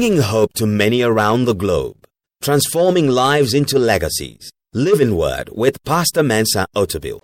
[0.00, 2.06] bringing hope to many around the globe,
[2.40, 4.50] transforming lives into legacies.
[4.72, 7.20] Living Word with Pastor Mensa Otabil.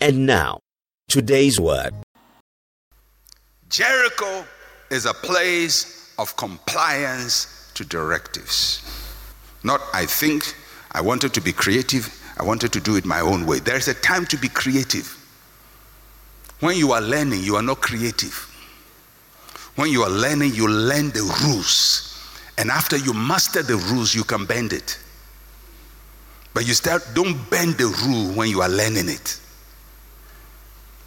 [0.00, 0.58] And now,
[1.08, 1.94] today's word.
[3.68, 4.44] Jericho
[4.90, 8.82] is a place of compliance to directives.
[9.62, 10.56] Not, I think,
[10.90, 13.60] I wanted to be creative, I wanted to do it my own way.
[13.60, 15.15] There's a time to be creative.
[16.60, 18.34] When you are learning, you are not creative.
[19.76, 22.18] When you are learning, you learn the rules.
[22.58, 24.98] And after you master the rules, you can bend it.
[26.54, 29.38] But you start, don't bend the rule when you are learning it.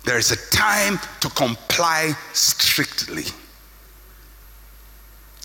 [0.06, 3.26] There is a time to comply strictly.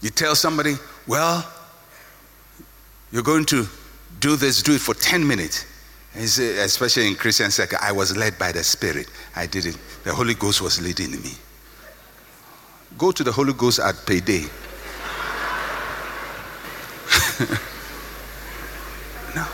[0.03, 0.75] You tell somebody,
[1.07, 1.51] well,
[3.11, 3.67] you're going to
[4.21, 5.65] do this, do it for 10 minutes.
[6.17, 9.09] Especially in Christian circle, I was led by the Spirit.
[9.35, 9.77] I did it.
[10.05, 11.33] The Holy Ghost was leading me.
[12.97, 14.43] Go to the Holy Ghost at payday.
[19.35, 19.47] no.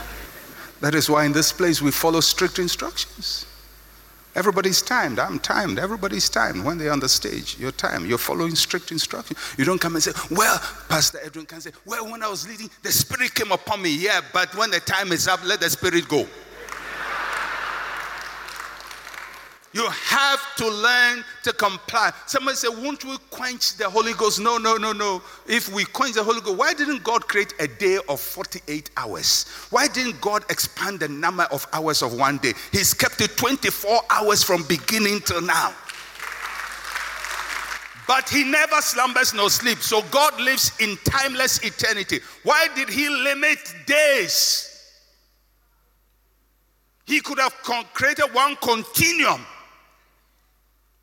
[0.81, 3.47] That is why in this place we follow strict instructions.
[4.37, 5.19] Everybody's timed.
[5.19, 5.79] I'm timed.
[5.79, 6.65] Everybody's timed.
[6.65, 8.09] When they're on the stage, you're timed.
[8.09, 9.39] You're following strict instructions.
[9.59, 12.71] You don't come and say, Well, Pastor Edwin can say, Well, when I was leading,
[12.83, 13.97] the Spirit came upon me.
[13.97, 16.29] Yeah, but when the time is up, let the Spirit go.
[19.73, 22.11] You have to learn to comply.
[22.27, 24.41] Somebody said, Won't we quench the Holy Ghost?
[24.41, 25.23] No, no, no, no.
[25.47, 29.47] If we quench the Holy Ghost, why didn't God create a day of 48 hours?
[29.71, 32.55] Why didn't God expand the number of hours of one day?
[32.73, 35.73] He's kept it 24 hours from beginning till now.
[38.09, 39.87] But he never slumbers nor sleeps.
[39.87, 42.19] So God lives in timeless eternity.
[42.43, 44.67] Why did he limit days?
[47.05, 47.55] He could have
[47.95, 49.47] created one continuum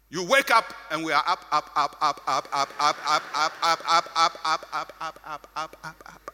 [0.10, 3.54] you wake up and we are up, up, up, up, up, up, up, up, up,
[3.54, 6.32] up, up, up, up, up, up, up, up, up, up.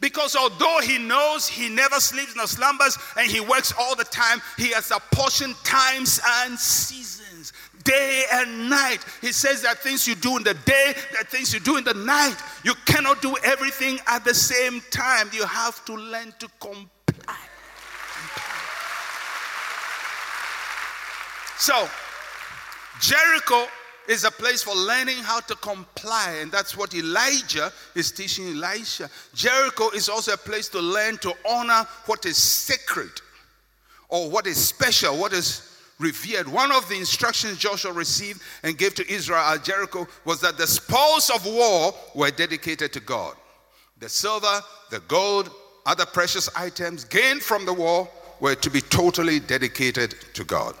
[0.00, 4.40] Because although he knows he never sleeps nor slumbers and he works all the time,
[4.56, 7.52] he has apportioned times and seasons,
[7.82, 8.98] day and night.
[9.20, 11.94] He says that things you do in the day, that things you do in the
[11.94, 12.36] night.
[12.62, 15.30] You cannot do everything at the same time.
[15.32, 17.34] You have to learn to comply.
[21.56, 21.88] So,
[23.00, 23.66] Jericho
[24.08, 29.10] is a place for learning how to comply, and that's what Elijah is teaching Elisha.
[29.34, 33.10] Jericho is also a place to learn to honor what is sacred
[34.08, 36.48] or what is special, what is revered.
[36.48, 40.66] One of the instructions Joshua received and gave to Israel at Jericho was that the
[40.66, 43.34] spoils of war were dedicated to God.
[43.98, 44.60] The silver,
[44.90, 45.50] the gold,
[45.84, 48.08] other precious items gained from the war
[48.40, 50.74] were to be totally dedicated to God.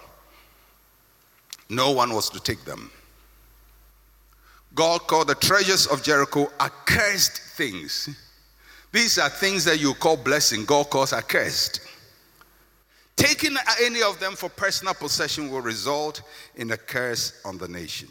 [1.68, 2.90] No one was to take them.
[4.74, 8.08] God called the treasures of Jericho accursed things.
[8.92, 11.80] These are things that you call blessing, God calls accursed.
[13.16, 16.22] Taking any of them for personal possession will result
[16.54, 18.08] in a curse on the nation.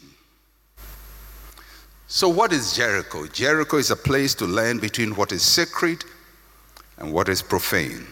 [2.06, 3.26] So, what is Jericho?
[3.26, 6.04] Jericho is a place to learn between what is sacred
[6.98, 8.06] and what is profane.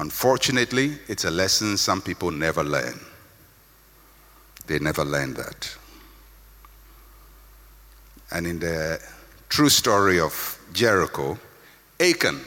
[0.00, 2.98] Unfortunately, it's a lesson some people never learn.
[4.66, 5.76] They never learn that.
[8.30, 8.98] And in the
[9.50, 11.38] true story of Jericho,
[12.00, 12.40] Achan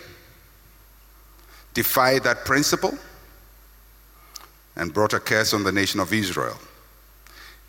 [1.75, 2.97] defied that principle
[4.75, 6.58] and brought a curse on the nation of Israel.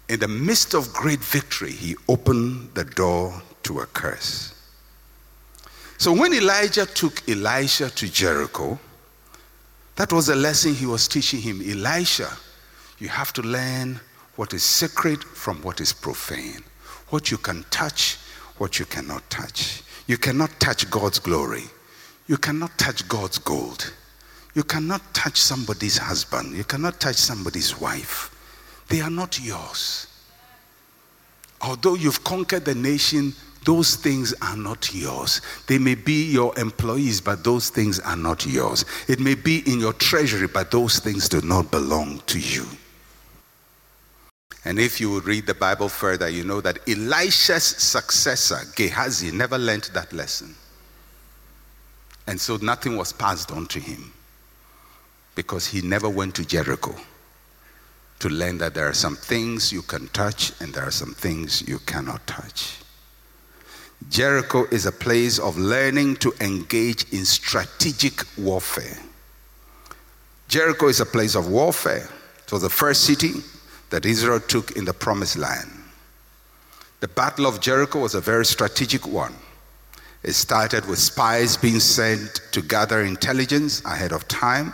[0.09, 4.55] In the midst of great victory, he opened the door to a curse.
[5.99, 8.79] So when Elijah took Elisha to Jericho,
[9.97, 11.61] that was a lesson he was teaching him.
[11.61, 12.29] Elisha,
[12.99, 14.01] you have to learn
[14.37, 16.63] what is sacred from what is profane,
[17.11, 18.19] what you can touch,
[18.59, 19.83] what you cannot touch.
[20.07, 21.65] You cannot touch God's glory.
[22.27, 23.93] You cannot touch God's gold.
[24.55, 26.57] You cannot touch somebody's husband.
[26.57, 28.31] You cannot touch somebody's wife.
[28.89, 30.07] They are not yours.
[31.61, 33.33] Although you've conquered the nation,
[33.65, 35.41] those things are not yours.
[35.67, 38.85] They may be your employees, but those things are not yours.
[39.09, 42.67] It may be in your treasury, but those things do not belong to you.
[44.67, 49.91] And if you read the Bible further, you know that Elisha's successor, Gehazi, never learned
[49.93, 50.55] that lesson.
[52.27, 54.13] And so nothing was passed on to him
[55.35, 56.95] because he never went to Jericho
[58.21, 61.67] to learn that there are some things you can touch and there are some things
[61.69, 62.79] you cannot touch.
[64.09, 68.99] Jericho is a place of learning to engage in strategic warfare.
[70.49, 72.09] Jericho is a place of warfare.
[72.45, 73.33] It was the first city
[73.91, 75.71] that Israel took in the promised land.
[77.01, 79.35] The Battle of Jericho was a very strategic one.
[80.23, 84.73] It started with spies being sent to gather intelligence ahead of time.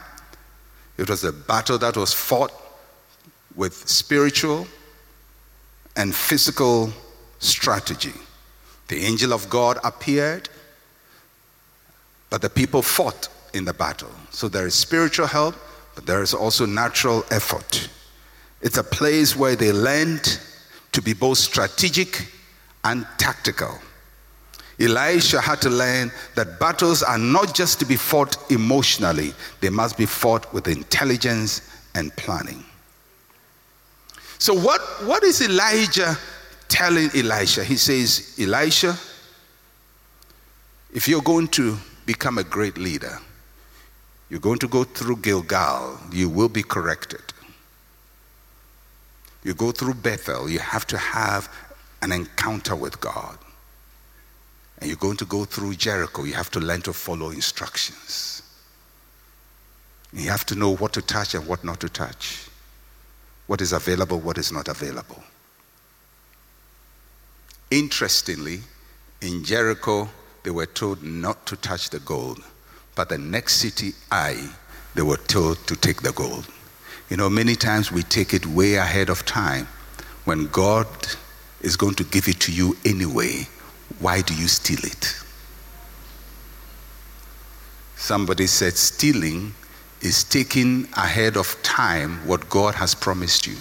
[0.97, 2.53] It was a battle that was fought
[3.57, 4.67] with spiritual
[5.97, 6.93] and physical
[7.41, 8.13] strategy.
[8.91, 10.49] The angel of God appeared,
[12.29, 14.11] but the people fought in the battle.
[14.31, 15.55] So there is spiritual help,
[15.95, 17.89] but there is also natural effort.
[18.61, 20.41] It's a place where they learned
[20.91, 22.33] to be both strategic
[22.83, 23.79] and tactical.
[24.81, 29.97] Elisha had to learn that battles are not just to be fought emotionally, they must
[29.97, 31.63] be fought with intelligence
[31.95, 32.65] and planning.
[34.41, 36.19] So, what, what is Elijah
[36.71, 37.63] telling Elisha?
[37.63, 38.97] He says, Elisha,
[40.95, 41.77] if you're going to
[42.07, 43.19] become a great leader,
[44.31, 47.21] you're going to go through Gilgal, you will be corrected.
[49.45, 51.49] You go through Bethel, you have to have
[52.01, 53.37] an encounter with God.
[54.79, 58.43] And you're going to go through Jericho, you have to learn to follow instructions.
[60.13, 62.47] You have to know what to touch and what not to touch
[63.51, 65.21] what is available, what is not available.
[67.71, 68.61] Interestingly,
[69.21, 70.09] in Jericho,
[70.43, 72.43] they were told not to touch the gold.
[72.97, 74.49] But the next city, Ai,
[74.95, 76.47] they were told to take the gold.
[77.09, 79.69] You know, many times we take it way ahead of time.
[80.25, 80.87] When God
[81.61, 83.47] is going to give it to you anyway,
[84.01, 85.17] why do you steal it?
[87.97, 89.55] Somebody said stealing
[90.01, 93.57] is taking ahead of time what God has promised you.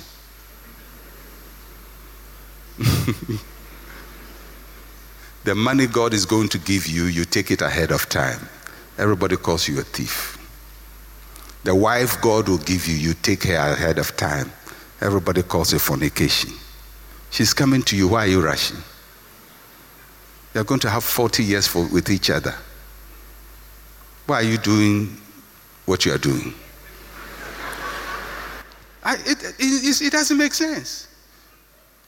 [5.44, 8.40] the money God is going to give you, you take it ahead of time.
[8.98, 10.38] Everybody calls you a thief.
[11.64, 14.52] The wife God will give you, you take her ahead of time.
[15.02, 16.52] Everybody calls it fornication.
[17.32, 18.10] She's coming to you.
[18.10, 18.78] Why are you rushing?
[20.54, 22.56] You're going to have 40 years for, with each other.
[24.26, 25.18] Why are you doing
[25.90, 26.54] what you are doing.
[29.04, 31.08] I, it, it, it, doesn't make sense.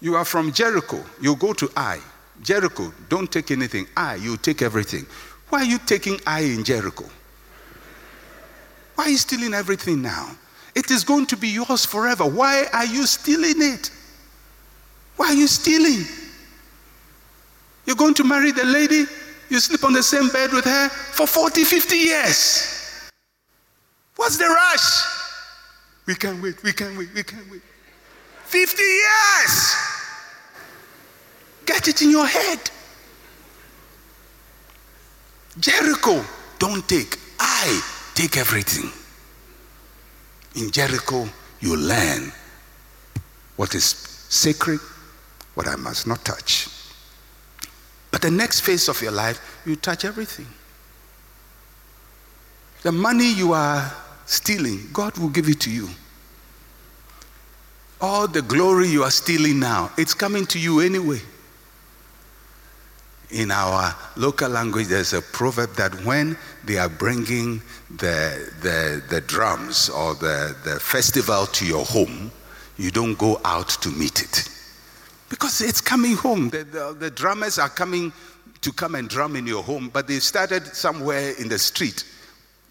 [0.01, 2.00] You are from Jericho, you go to Ai.
[2.42, 3.88] Jericho, don't take anything.
[3.96, 5.06] Ai, you take everything.
[5.50, 7.06] Why are you taking Ai in Jericho?
[8.96, 10.32] Why are you stealing everything now?
[10.76, 12.26] It is going to be yours forever.
[12.26, 13.92] Why are you stealing it?
[15.18, 16.06] Why are you stealing?
[17.86, 19.06] You're going to marry the lady,
[19.50, 23.12] you sleep on the same bed with her for 40, 50 years.
[24.16, 25.04] What's the rush?
[26.06, 27.62] We can't wait, we can't wait, we can't wait.
[28.46, 30.00] 50 years!
[31.72, 32.60] Get it in your head.
[35.58, 36.22] Jericho,
[36.60, 37.18] don't take.
[37.40, 37.82] Ai
[38.14, 38.92] take everything.
[40.62, 41.30] In Jericho,
[41.62, 42.34] you learn
[43.56, 44.82] what is sacred,
[45.54, 46.68] what I must not touch.
[48.12, 50.48] But the next phase of your life, you touch everything.
[52.82, 53.94] The money you are
[54.25, 55.88] stealing, God will give it to you.
[58.01, 61.22] All the glory you are stealing now, it's coming to you anyway.
[63.32, 69.22] In our local language, there's a proverb that when they are bringing the, the, the
[69.22, 72.32] drums or the, the festival to your home,
[72.78, 74.50] you don't go out to meet it.
[75.30, 76.50] Because it's coming home.
[76.50, 78.12] The, the, the drummers are coming
[78.62, 82.04] to come and drum in your home, but they started somewhere in the street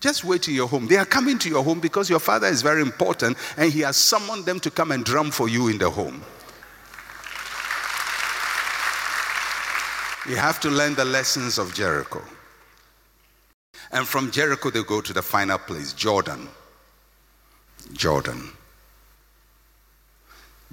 [0.01, 0.87] just wait in your home.
[0.87, 3.97] They are coming to your home because your father is very important and he has
[3.97, 6.23] summoned them to come and drum for you in the home.
[10.31, 12.23] You have to learn the lessons of Jericho.
[13.91, 16.47] And from Jericho, they go to the final place, Jordan.
[17.95, 18.53] Jordan.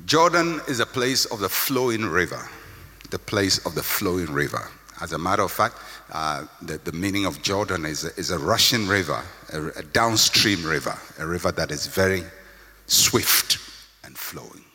[0.05, 2.47] Jordan is a place of the flowing river,
[3.09, 4.69] the place of the flowing river.
[5.01, 5.77] As a matter of fact,
[6.11, 9.23] uh, the, the, meaning of Jordan is a, is a rushing river,
[9.53, 12.21] a, a downstream river, a river that is very
[12.85, 13.57] swift
[14.03, 14.65] and flowing.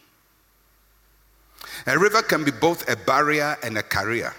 [1.87, 4.35] A river can be both a barrier and a carrier.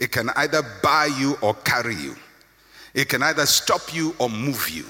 [0.00, 2.16] It can either buy you or carry you.
[2.94, 4.84] It can either stop you or move you.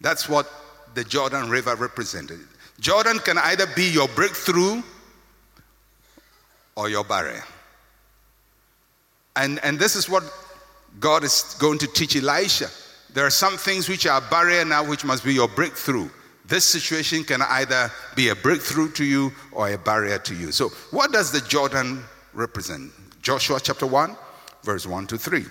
[0.00, 0.50] That's what
[0.94, 2.40] the Jordan River represented.
[2.80, 4.82] Jordan can either be your breakthrough
[6.76, 7.44] or your barrier.
[9.36, 10.24] And, and this is what
[11.00, 12.68] God is going to teach Elisha.
[13.12, 16.08] There are some things which are a barrier now, which must be your breakthrough.
[16.46, 20.52] This situation can either be a breakthrough to you or a barrier to you.
[20.52, 22.04] So, what does the Jordan
[22.34, 22.92] represent?
[23.24, 24.14] Joshua chapter 1,
[24.64, 25.46] verse 1 to 3.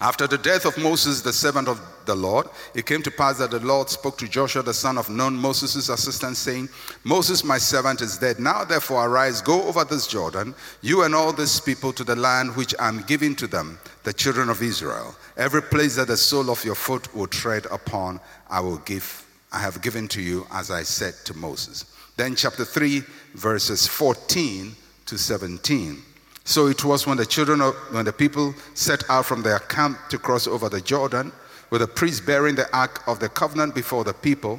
[0.00, 3.52] After the death of Moses, the servant of the Lord, it came to pass that
[3.52, 6.68] the Lord spoke to Joshua, the son of Nun, Moses' assistant, saying,
[7.04, 8.40] Moses, my servant, is dead.
[8.40, 12.56] Now, therefore, arise, go over this Jordan, you and all this people, to the land
[12.56, 15.14] which I'm giving to them, the children of Israel.
[15.36, 18.18] Every place that the sole of your foot will tread upon,
[18.50, 21.84] I will give, I have given to you, as I said to Moses.
[22.16, 24.74] Then, chapter 3, verses 14
[25.06, 26.02] to 17.
[26.48, 29.98] So it was when the children of, when the people set out from their camp
[30.08, 31.30] to cross over the Jordan,
[31.68, 34.58] with the priest bearing the ark of the covenant before the people.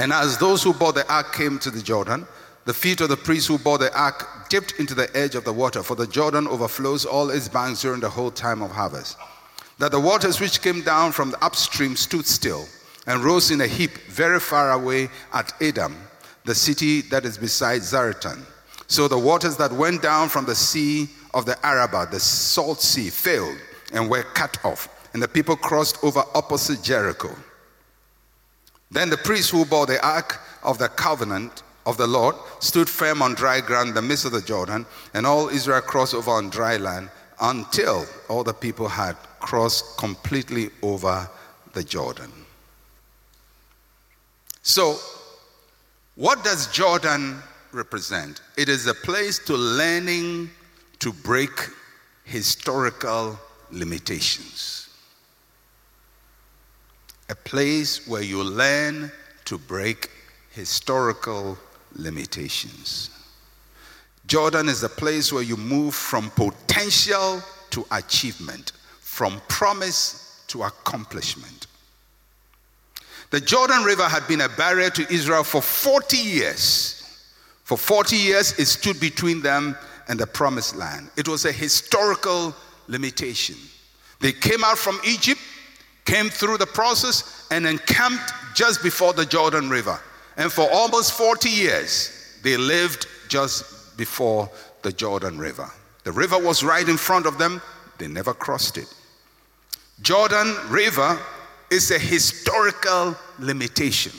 [0.00, 2.26] And as those who bore the ark came to the Jordan,
[2.64, 5.52] the feet of the priest who bore the ark dipped into the edge of the
[5.52, 9.16] water, for the Jordan overflows all its banks during the whole time of harvest.
[9.78, 12.66] That the waters which came down from the upstream stood still
[13.06, 15.96] and rose in a heap very far away at Adam,
[16.44, 18.44] the city that is beside Zaretan.
[18.86, 23.10] So the waters that went down from the sea of the Arabah, the salt sea,
[23.10, 23.56] failed
[23.92, 27.30] and were cut off, and the people crossed over opposite Jericho.
[28.90, 33.22] Then the priest who bore the ark of the covenant of the Lord stood firm
[33.22, 36.50] on dry ground in the midst of the Jordan, and all Israel crossed over on
[36.50, 37.10] dry land
[37.40, 41.28] until all the people had crossed completely over
[41.72, 42.30] the Jordan.
[44.62, 44.98] So,
[46.14, 48.40] what does Jordan represent?
[48.56, 50.50] It is a place to learning
[51.00, 51.50] to break
[52.24, 53.38] historical
[53.70, 54.88] limitations.
[57.28, 59.10] A place where you learn
[59.46, 60.10] to break
[60.50, 61.58] historical
[61.94, 63.10] limitations.
[64.26, 71.66] Jordan is a place where you move from potential to achievement, from promise to accomplishment.
[73.30, 77.01] The Jordan River had been a barrier to Israel for 40 years.
[77.72, 81.08] For 40 years, it stood between them and the promised land.
[81.16, 82.54] It was a historical
[82.86, 83.56] limitation.
[84.20, 85.40] They came out from Egypt,
[86.04, 89.98] came through the process, and encamped just before the Jordan River.
[90.36, 94.50] And for almost 40 years, they lived just before
[94.82, 95.70] the Jordan River.
[96.04, 97.62] The river was right in front of them,
[97.96, 98.94] they never crossed it.
[100.02, 101.18] Jordan River
[101.70, 104.12] is a historical limitation.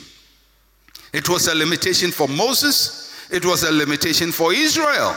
[1.12, 5.16] It was a limitation for Moses, it was a limitation for Israel.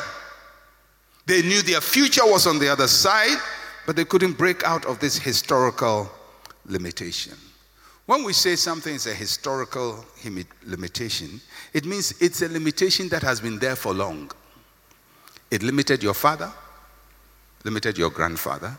[1.28, 3.38] They knew their future was on the other side,
[3.86, 6.10] but they couldn't break out of this historical
[6.66, 7.36] limitation.
[8.08, 10.04] When we say something is a historical
[10.66, 11.40] limitation,
[11.74, 14.32] it means it's a limitation that has been there for long.
[15.52, 16.52] It limited your father,
[17.66, 18.76] limited your grandfather,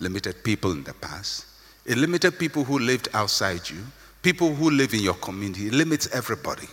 [0.00, 1.46] limited people in the past.
[1.86, 3.78] It limited people who lived outside you,
[4.20, 5.68] people who live in your community.
[5.68, 6.68] It limits everybody.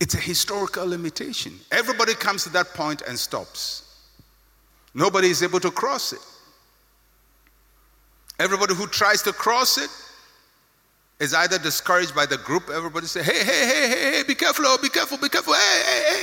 [0.00, 1.58] It's a historical limitation.
[1.72, 3.84] Everybody comes to that point and stops.
[4.94, 6.20] Nobody is able to cross it.
[8.38, 9.90] Everybody who tries to cross it
[11.18, 12.70] is either discouraged by the group.
[12.70, 15.82] Everybody say, hey, hey, hey, hey, hey, be careful, oh, be careful, be careful, hey,
[15.84, 16.22] hey, hey.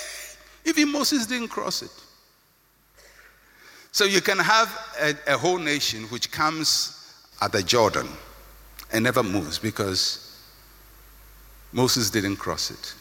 [0.70, 1.92] Even Moses didn't cross it.
[3.92, 4.70] So you can have
[5.02, 8.08] a, a whole nation which comes at the Jordan
[8.92, 10.42] and never moves because
[11.74, 12.94] Moses didn't cross it.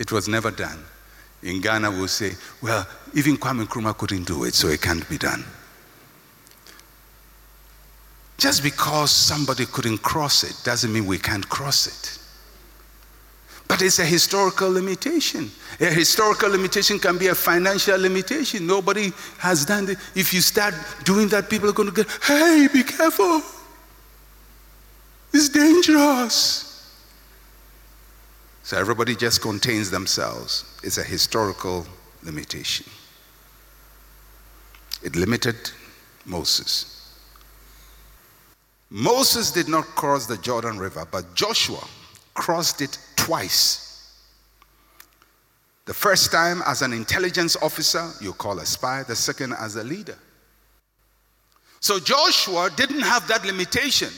[0.00, 0.82] It was never done.
[1.42, 5.18] In Ghana, we'll say, well, even Kwame Nkrumah couldn't do it, so it can't be
[5.18, 5.44] done.
[8.38, 12.18] Just because somebody couldn't cross it doesn't mean we can't cross it.
[13.68, 15.50] But it's a historical limitation.
[15.78, 18.66] A historical limitation can be a financial limitation.
[18.66, 19.98] Nobody has done it.
[20.14, 23.42] If you start doing that, people are going to go, hey, be careful.
[25.34, 26.69] It's dangerous.
[28.62, 30.78] So everybody just contains themselves.
[30.82, 31.86] It's a historical
[32.22, 32.86] limitation.
[35.02, 35.56] It limited
[36.26, 36.96] Moses.
[38.90, 41.82] Moses did not cross the Jordan River, but Joshua
[42.34, 43.86] crossed it twice.
[45.86, 49.84] The first time as an intelligence officer, you call a spy, the second as a
[49.84, 50.18] leader.
[51.80, 54.10] So Joshua didn't have that limitation,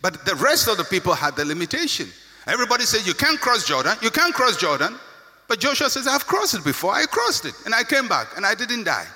[0.00, 2.08] but the rest of the people had the limitation.
[2.50, 3.96] Everybody says, You can't cross Jordan.
[4.02, 4.98] You can't cross Jordan.
[5.46, 6.92] But Joshua says, I've crossed it before.
[6.92, 7.54] I crossed it.
[7.64, 9.06] And I came back and I didn't die.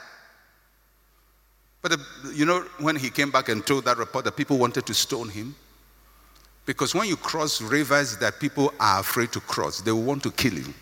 [1.82, 4.86] But the, you know, when he came back and told that report, the people wanted
[4.86, 5.54] to stone him.
[6.66, 10.30] Because when you cross rivers that people are afraid to cross, they will want to
[10.30, 10.72] kill you.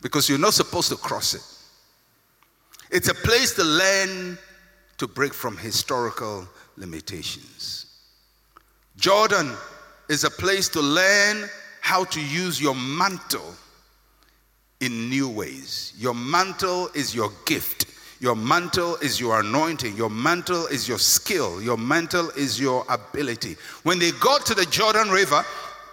[0.00, 1.42] Because you're not supposed to cross it.
[2.90, 4.38] It's a place to learn
[4.98, 7.86] to break from historical limitations.
[8.96, 9.52] Jordan
[10.08, 11.48] is a place to learn
[11.80, 13.54] how to use your mantle
[14.80, 15.92] in new ways.
[15.96, 17.86] Your mantle is your gift.
[18.20, 19.96] Your mantle is your anointing.
[19.96, 21.62] Your mantle is your skill.
[21.62, 23.56] Your mantle is your ability.
[23.82, 25.44] When they got to the Jordan River,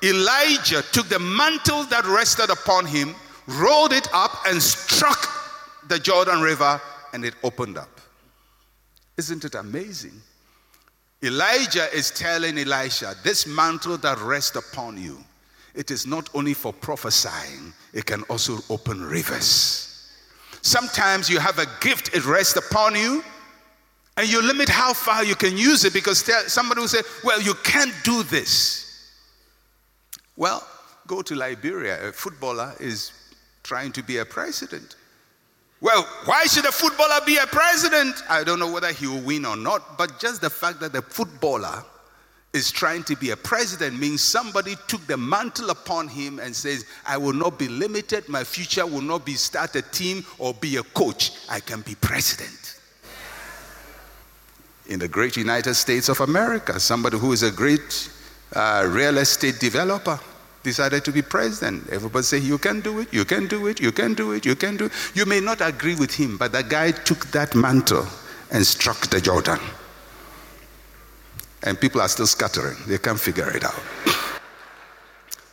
[0.04, 3.16] Elijah took the mantle that rested upon him,
[3.48, 5.30] rolled it up, and struck
[5.88, 6.82] the Jordan River,
[7.14, 8.02] and it opened up.
[9.18, 10.20] Isn't it amazing?
[11.24, 15.18] Elijah is telling Elisha, This mantle that rests upon you,
[15.74, 20.12] it is not only for prophesying, it can also open rivers.
[20.62, 23.24] Sometimes you have a gift, it rests upon you,
[24.18, 27.54] and you limit how far you can use it because somebody will say, Well, you
[27.64, 29.12] can't do this.
[30.36, 30.66] Well,
[31.08, 32.10] go to Liberia.
[32.10, 33.12] A footballer is
[33.64, 34.96] trying to be a president.
[35.84, 38.16] Well, why should a footballer be a president?
[38.30, 41.02] I don't know whether he will win or not, but just the fact that the
[41.02, 41.84] footballer
[42.54, 46.86] is trying to be a president means somebody took the mantle upon him and says,
[47.06, 48.30] I will not be limited.
[48.30, 51.34] My future will not be start a team or be a coach.
[51.50, 52.80] I can be president.
[54.88, 58.10] In the great United States of America, somebody who is a great
[58.54, 60.18] uh, real estate developer
[60.64, 61.90] decided to be president.
[61.90, 64.56] Everybody say, You can do it, you can do it, you can do it, you
[64.56, 64.92] can do it.
[65.14, 68.08] You may not agree with him, but the guy took that mantle
[68.52, 69.60] and struck the Jordan
[71.64, 72.76] and people are still scattering.
[72.88, 73.82] They can't figure it out.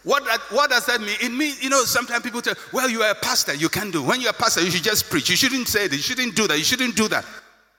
[0.03, 1.17] What, what does that mean?
[1.21, 4.03] It means, you know, sometimes people say, well, you are a pastor, you can do.
[4.03, 5.29] When you're a pastor, you should just preach.
[5.29, 7.27] You shouldn't say that, you shouldn't do that, you shouldn't do that.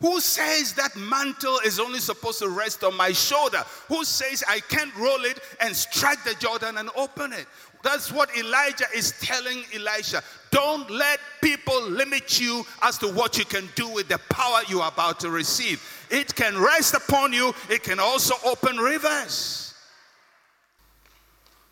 [0.01, 3.63] Who says that mantle is only supposed to rest on my shoulder?
[3.87, 7.45] Who says I can't roll it and strike the Jordan and open it?
[7.83, 10.23] That's what Elijah is telling Elisha.
[10.49, 14.81] Don't let people limit you as to what you can do with the power you
[14.81, 15.81] are about to receive.
[16.09, 19.75] It can rest upon you, it can also open rivers.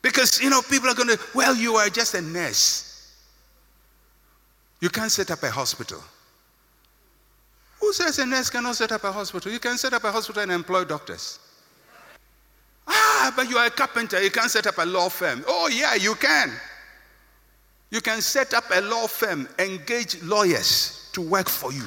[0.01, 3.15] Because, you know, people are going to, well, you are just a nurse.
[4.79, 6.01] You can't set up a hospital.
[7.79, 9.51] Who says a nurse cannot set up a hospital?
[9.51, 11.39] You can set up a hospital and employ doctors.
[12.87, 15.43] Ah, but you are a carpenter, you can't set up a law firm.
[15.47, 16.51] Oh, yeah, you can.
[17.91, 21.85] You can set up a law firm, engage lawyers to work for you.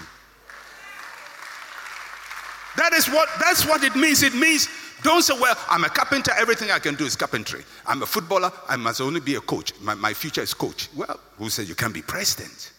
[2.77, 4.23] That is what that's what it means.
[4.23, 4.69] It means
[5.03, 7.65] don't say, well, I'm a carpenter, everything I can do is carpentry.
[7.87, 9.73] I'm a footballer, I must only be a coach.
[9.81, 10.89] My, my future is coach.
[10.95, 12.73] Well, who said you can't be president?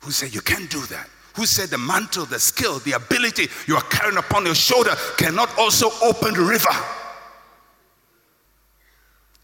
[0.00, 1.08] Who said you can't do that?
[1.34, 5.56] Who said the mantle, the skill, the ability you are carrying upon your shoulder cannot
[5.58, 6.68] also open the river?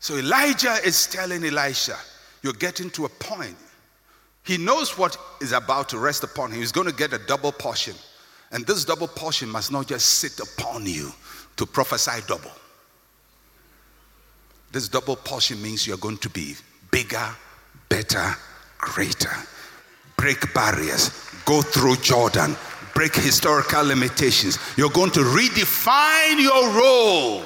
[0.01, 1.97] So Elijah is telling Elisha,
[2.43, 3.57] You're getting to a point.
[4.45, 6.61] He knows what is about to rest upon him.
[6.61, 7.95] He's going to get a double portion.
[8.51, 11.13] And this double portion must not just sit upon you
[11.57, 12.51] to prophesy double.
[14.73, 16.55] This double portion means you're going to be
[16.91, 17.29] bigger,
[17.89, 18.35] better,
[18.79, 19.33] greater.
[20.17, 22.55] Break barriers, go through Jordan,
[22.95, 24.59] break historical limitations.
[24.77, 27.43] You're going to redefine your role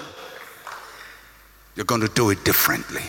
[1.75, 3.03] you're going to do it differently.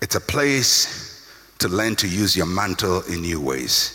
[0.00, 3.92] It's a place to learn to use your mantle in new ways.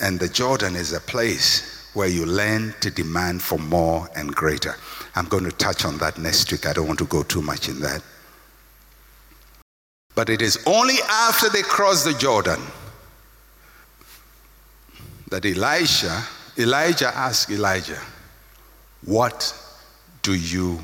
[0.00, 4.76] And the Jordan is a place where you learn to demand for more and greater.
[5.16, 6.66] I'm going to touch on that next week.
[6.66, 8.02] I don't want to go too much in that.
[10.14, 12.60] But it is only after they cross the Jordan
[15.30, 16.24] that Elisha,
[16.56, 18.00] Elijah asked Elijah,
[19.04, 19.54] What
[20.22, 20.80] do you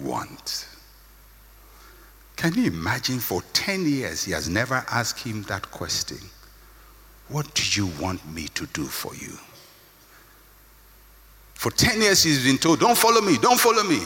[0.00, 0.68] want?
[2.36, 6.18] Can you imagine for 10 years he has never asked him that question?
[7.28, 9.38] What do you want me to do for you?
[11.54, 14.00] For 10 years he's been told, Don't follow me, don't follow me,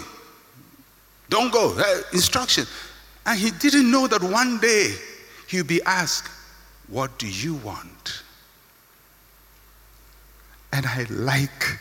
[1.28, 1.74] don't go.
[1.78, 2.66] Uh, instruction.
[3.24, 4.94] And he didn't know that one day
[5.48, 6.28] he'll be asked,
[6.88, 8.22] What do you want?
[10.76, 11.78] And I like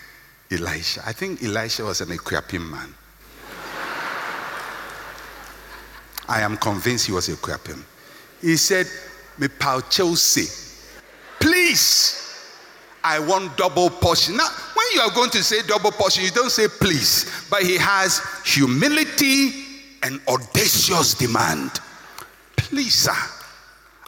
[0.50, 1.04] Elisha.
[1.06, 2.96] I think Elisha was an Ethiopian man.
[6.30, 7.84] I am convinced he was Ethiopian.
[8.40, 8.88] He said,
[9.38, 9.50] Me
[9.90, 10.48] Chelsea,
[11.42, 12.48] please,
[13.04, 14.38] I want double portion.
[14.38, 17.78] Now, when you are going to say double portion, you don't say please, but he
[17.78, 19.66] has humility
[20.04, 21.82] and audacious demand.
[22.56, 23.12] Please, sir,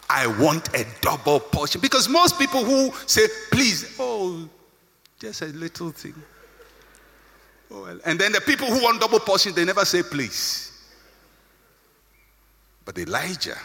[0.08, 1.82] I want a double portion.
[1.82, 4.48] Because most people who say please, oh,
[5.18, 6.14] just a little thing.
[7.70, 7.98] Oh, well.
[8.04, 10.64] And then the people who want double portion, they never say please.
[12.84, 13.56] But Elijah,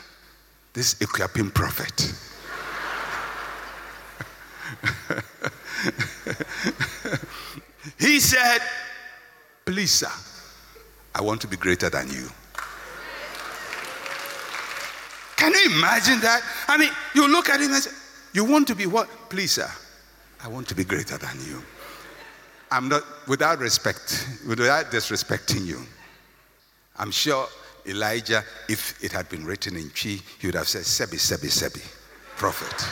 [0.74, 2.14] this Ethiopian prophet,
[8.00, 8.60] he said,
[9.66, 10.12] Please, sir,
[11.16, 12.28] I want to be greater than you.
[15.38, 16.42] Can you imagine that?
[16.68, 17.92] I mean, you look at him and say,
[18.34, 19.08] You want to be what?
[19.30, 19.70] Please, sir.
[20.44, 21.64] I want to be greater than you.
[22.70, 25.82] I'm not, without respect, without disrespecting you.
[26.98, 27.48] I'm sure
[27.86, 31.84] Elijah, if it had been written in Twi, he would have said, Sebi, Sebi, Sebi,
[32.36, 32.88] prophet.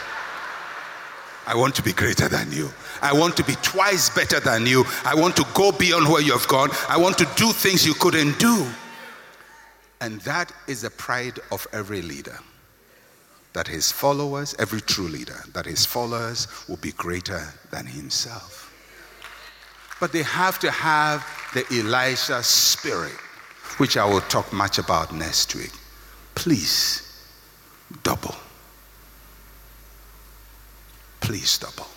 [1.48, 2.70] I want to be greater than you.
[3.02, 4.86] I want to be twice better than you.
[5.04, 6.70] I want to go beyond where you have gone.
[6.88, 8.68] I want to do things you couldn't do.
[10.00, 12.38] And that is the pride of every leader.
[13.54, 18.74] That his followers, every true leader, that his followers will be greater than himself.
[20.00, 23.18] But they have to have the Elisha spirit,
[23.78, 25.72] which I will talk much about next week.
[26.34, 27.28] Please,
[28.04, 28.36] double.
[31.20, 31.88] Please, double.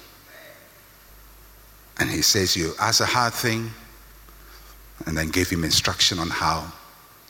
[1.99, 3.71] And he says, You ask a hard thing,
[5.07, 6.73] and then give him instruction on how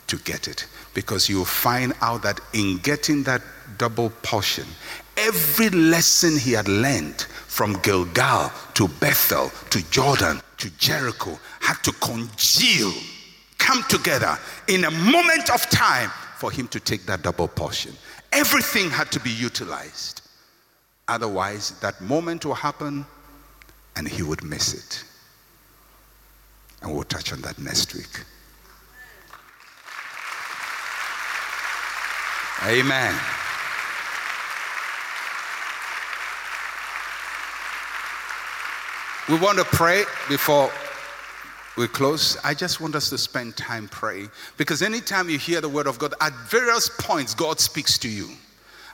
[0.07, 0.67] to get it.
[0.95, 3.43] Because you'll find out that in getting that
[3.79, 4.67] double portion,
[5.17, 11.93] every lesson he had learned from Gilgal to Bethel to Jordan to Jericho had to
[11.93, 12.93] congeal,
[13.59, 14.39] come together
[14.69, 17.93] in a moment of time for him to take that double portion.
[18.33, 20.23] Everything had to be utilized.
[21.07, 23.07] Otherwise, that moment will happen
[23.97, 25.05] and he would miss it.
[26.83, 28.25] And we'll touch on that next week.
[32.67, 33.15] Amen.
[39.29, 40.71] We want to pray before
[41.77, 42.39] we close.
[42.43, 45.99] I just want us to spend time praying because anytime you hear the word of
[45.99, 48.29] God, at various points, God speaks to you.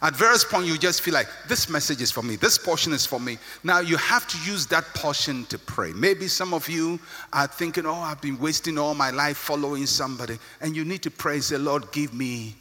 [0.03, 3.07] At various points, you just feel like this message is for me, this portion is
[3.07, 3.39] for me.
[3.63, 5.93] Now, you have to use that portion to pray.
[5.93, 6.99] Maybe some of you
[7.33, 10.39] are thinking, oh, I've been wasting all my life following somebody.
[10.61, 12.57] And you need to pray, say, Lord, give me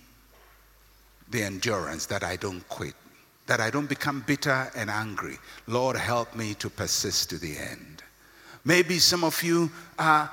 [1.30, 2.94] the endurance that I don't quit,
[3.48, 5.38] that I don't become bitter and angry.
[5.68, 8.04] Lord, help me to persist to the end.
[8.66, 10.28] Maybe some of you, uh,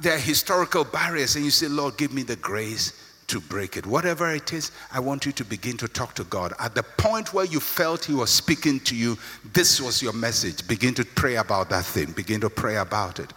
[0.00, 2.92] there are historical barriers, and you say, Lord, give me the grace
[3.26, 3.86] to break it.
[3.86, 6.52] Whatever it is, I want you to begin to talk to God.
[6.58, 9.16] At the point where you felt He was speaking to you,
[9.52, 10.66] this was your message.
[10.68, 12.12] Begin to pray about that thing.
[12.12, 13.32] Begin to pray about it.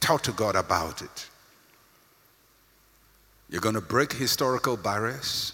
[0.00, 1.28] Talk to God about it.
[3.50, 5.52] You're going to break historical barriers.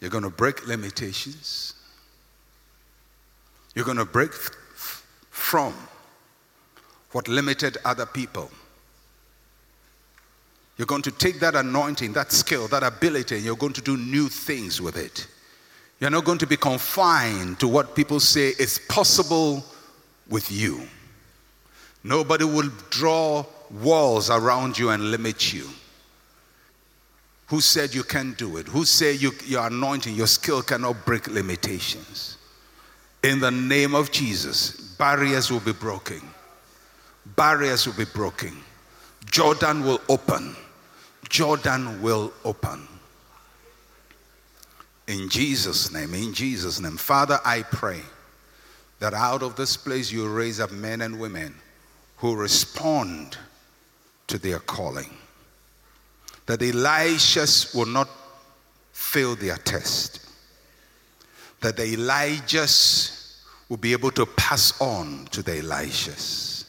[0.00, 1.74] You're going to break limitations.
[3.74, 5.74] You're going to break f- from
[7.12, 8.50] what limited other people.
[10.76, 13.96] You're going to take that anointing, that skill, that ability, and you're going to do
[13.96, 15.26] new things with it.
[16.00, 19.64] You're not going to be confined to what people say is possible
[20.28, 20.82] with you.
[22.04, 25.68] Nobody will draw walls around you and limit you.
[27.48, 28.66] Who said you can't do it?
[28.68, 32.38] Who said you, your anointing, your skill cannot break limitations?
[33.22, 36.20] In the name of Jesus, barriers will be broken.
[37.36, 38.56] Barriers will be broken.
[39.26, 40.56] Jordan will open.
[41.28, 42.86] Jordan will open.
[45.06, 46.96] In Jesus' name, in Jesus' name.
[46.96, 48.00] Father, I pray
[48.98, 51.54] that out of this place you raise up men and women
[52.16, 53.36] who respond
[54.26, 55.10] to their calling
[56.46, 58.08] that the Elishas will not
[58.92, 60.20] fail their test,
[61.60, 66.64] that the Elijahs will be able to pass on to the Elishas,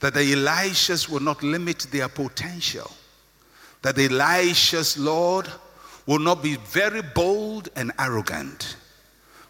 [0.00, 2.90] that the Elishas will not limit their potential,
[3.82, 5.46] that the Elishas, Lord,
[6.06, 8.76] will not be very bold and arrogant,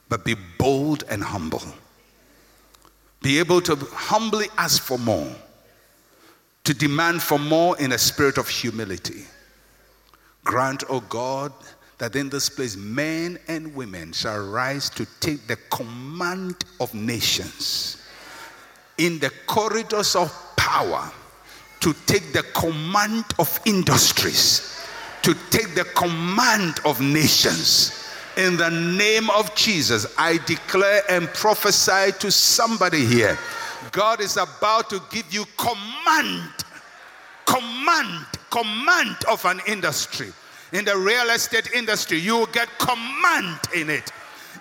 [0.08, 1.62] but be bold and humble.
[3.22, 5.32] Be able to humbly ask for more,
[6.64, 9.26] to demand for more in a spirit of humility
[10.44, 11.52] Grant, O God,
[11.98, 18.02] that in this place men and women shall rise to take the command of nations
[18.98, 21.10] in the corridors of power,
[21.80, 24.84] to take the command of industries,
[25.22, 28.06] to take the command of nations.
[28.36, 33.38] In the name of Jesus, I declare and prophesy to somebody here
[33.92, 36.50] God is about to give you command,
[37.46, 40.32] command command of an industry.
[40.72, 44.12] In the real estate industry, you will get command in it.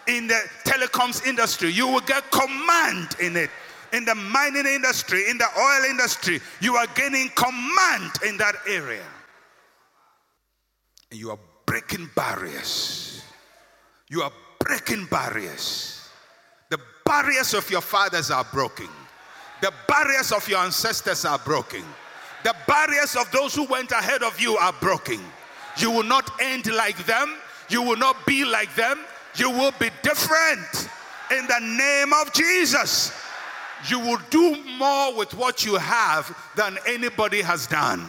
[0.08, 3.50] In the telecoms industry, you will get command in it.
[3.94, 9.06] In the mining industry, in the oil industry, you are gaining command in that area.
[11.12, 13.24] And you are breaking barriers.
[14.10, 16.08] You are breaking barriers.
[16.70, 18.88] The barriers of your fathers are broken.
[19.62, 21.84] The barriers of your ancestors are broken.
[22.44, 25.20] The barriers of those who went ahead of you are broken.
[25.78, 27.36] You will not end like them.
[27.70, 29.00] You will not be like them.
[29.36, 30.90] You will be different
[31.32, 33.14] in the name of Jesus.
[33.88, 38.06] You will do more with what you have than anybody has done.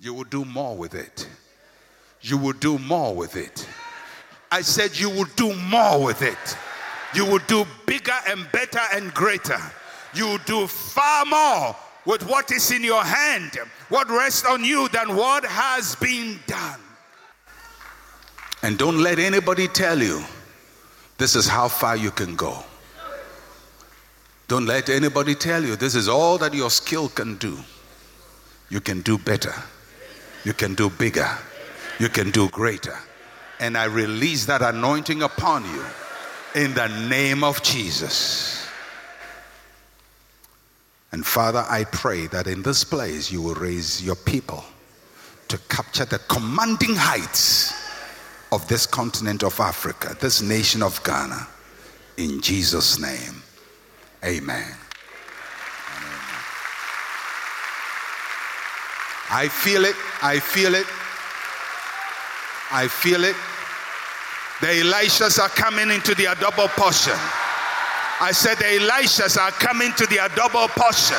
[0.00, 1.28] You will do more with it.
[2.22, 3.66] You will do more with it.
[4.50, 6.56] I said, You will do more with it.
[7.14, 9.60] You will do bigger and better and greater.
[10.14, 14.88] You will do far more with what is in your hand, what rests on you,
[14.88, 16.80] than what has been done.
[18.62, 20.24] And don't let anybody tell you
[21.18, 22.64] this is how far you can go.
[24.48, 27.58] Don't let anybody tell you this is all that your skill can do.
[28.70, 29.54] You can do better.
[30.44, 31.28] You can do bigger.
[31.98, 32.96] You can do greater.
[33.58, 35.84] And I release that anointing upon you
[36.54, 38.65] in the name of Jesus.
[41.16, 44.62] And Father, I pray that in this place you will raise your people
[45.48, 47.72] to capture the commanding heights
[48.52, 51.46] of this continent of Africa, this nation of Ghana.
[52.18, 53.42] In Jesus' name,
[54.22, 54.74] amen.
[59.30, 59.96] I feel it.
[60.20, 60.86] I feel it.
[62.70, 63.36] I feel it.
[64.60, 67.18] The Elishas are coming into their double portion.
[68.18, 71.18] I said the Elishas are coming to their double portion.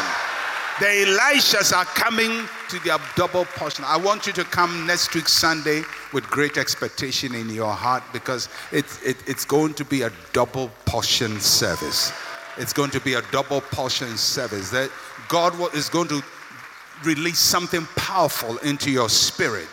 [0.80, 3.86] The Elishas are coming to their double portion.
[3.88, 8.50] I want you to come next week Sunday with great expectation in your heart because
[8.72, 12.12] it, it, it's going to be a double portion service.
[12.58, 14.72] It's going to be a double portion service.
[14.72, 14.90] That
[15.30, 16.24] God is going to
[17.04, 19.68] release something powerful into your spirit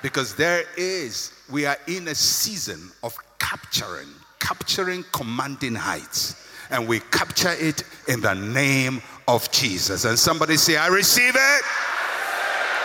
[0.00, 6.47] because there is, we are in a season of capturing, capturing commanding heights.
[6.70, 10.04] And we capture it in the name of Jesus.
[10.04, 11.62] And somebody say, I receive it.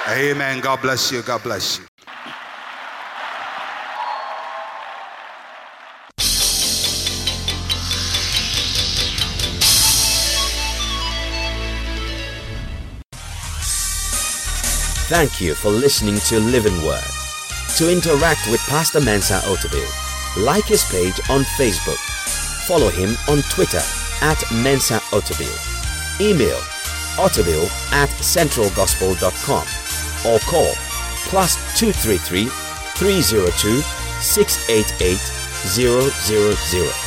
[0.10, 0.60] Amen.
[0.60, 1.22] God bless you.
[1.22, 1.86] God bless you.
[15.08, 17.04] Thank you for listening to Living Word.
[17.78, 22.13] To interact with Pastor Mensa Otabil, like his page on Facebook.
[22.68, 23.82] Follow him on Twitter
[24.22, 25.52] at Mensa Otabil.
[26.22, 26.60] Email
[27.18, 29.66] otabil at centralgospel.com
[30.26, 30.74] or call
[31.30, 32.46] plus 233
[32.96, 33.82] 302
[34.22, 35.18] 688
[35.76, 37.03] 000.